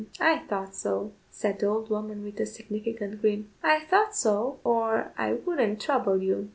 "Hem, 0.01 0.09
I 0.19 0.39
thought 0.47 0.73
so," 0.73 1.11
said 1.29 1.59
the 1.59 1.67
old 1.67 1.91
woman 1.91 2.23
with 2.23 2.39
a 2.39 2.47
significant 2.47 3.21
grin. 3.21 3.49
"I 3.61 3.81
thought 3.81 4.15
so, 4.15 4.57
or 4.63 5.11
I 5.15 5.33
wouldn't 5.33 5.79
trouble 5.79 6.17
you." 6.23 6.49